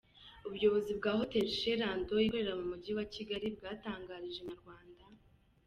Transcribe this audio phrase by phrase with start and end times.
[0.47, 5.03] Ubuyobozi bwa Hotel Chez Lando ikorera mu mujyi wa Kigali bwatangarije Inyarwanda.